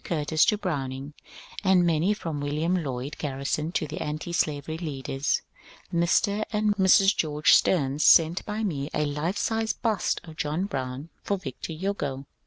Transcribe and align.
Curtis 0.03 0.45
to 0.45 0.57
Browning, 0.57 1.13
and 1.63 1.85
many 1.85 2.15
from 2.15 2.41
William 2.41 2.75
Lloyd 2.83 3.15
Garrison 3.19 3.71
to 3.73 3.85
the 3.85 4.01
antislavery 4.01 4.79
leaders. 4.79 5.43
Mr. 5.93 6.43
and 6.51 6.75
Mrs. 6.75 7.15
George 7.15 7.53
Steams 7.53 8.03
sent 8.03 8.43
by 8.43 8.63
me 8.63 8.89
a 8.95 9.05
life 9.05 9.37
sized 9.37 9.79
bust 9.83 10.19
of 10.23 10.37
John 10.37 10.65
Brown 10.65 11.09
for 11.21 11.37
Victor 11.37 11.73
Hugo. 11.73 12.25